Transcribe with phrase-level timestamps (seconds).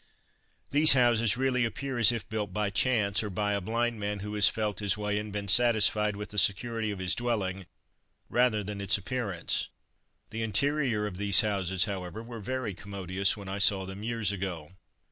[0.71, 4.33] These houses really appear as if built by chance, or by a blind man who
[4.33, 7.67] has felt his way and been satisfied with the security of his dwelling
[8.27, 9.67] rather than its appearance.
[10.31, 14.71] The interiors of these houses, however, were very commodious, when I saw them years ago.